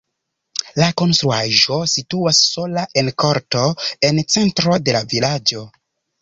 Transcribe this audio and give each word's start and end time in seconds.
La 0.77 0.85
konstruaĵo 1.01 1.77
situas 1.91 2.39
sola 2.53 2.87
en 3.03 3.13
korto 3.25 3.67
en 4.11 4.23
centro 4.37 4.81
de 4.89 4.97
la 4.99 5.05
vilaĝo. 5.15 5.63